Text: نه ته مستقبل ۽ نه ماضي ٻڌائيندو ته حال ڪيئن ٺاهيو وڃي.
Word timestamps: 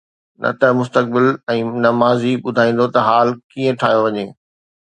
نه 0.43 0.49
ته 0.59 0.67
مستقبل 0.79 1.25
۽ 1.55 1.59
نه 1.83 1.89
ماضي 1.99 2.33
ٻڌائيندو 2.47 2.85
ته 2.95 2.99
حال 3.09 3.27
ڪيئن 3.53 3.73
ٺاهيو 3.83 4.03
وڃي. 4.09 4.25